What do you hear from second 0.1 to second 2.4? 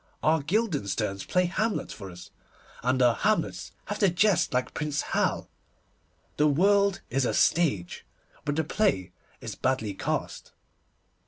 Our Guildensterns play Hamlet for us,